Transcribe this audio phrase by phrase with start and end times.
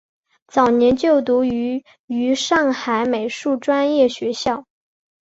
[0.47, 4.65] 早年就读于于上海美术专科学校。